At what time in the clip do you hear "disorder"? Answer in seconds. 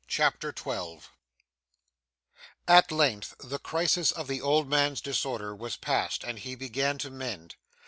4.99-5.55